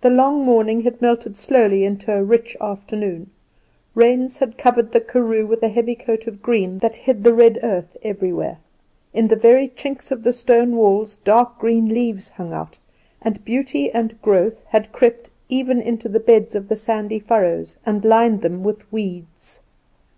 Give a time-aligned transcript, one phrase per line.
[0.00, 3.28] The long morning had melted slowly into a rich afternoon.
[3.94, 7.58] Rains had covered the karoo with a heavy coat of green that hid the red
[7.62, 8.56] earth everywhere.
[9.12, 12.78] In the very chinks of the stone walls dark green leaves hung out,
[13.20, 18.06] and beauty and growth had crept even into the beds of the sandy furrows and
[18.06, 19.60] lined them with weeds.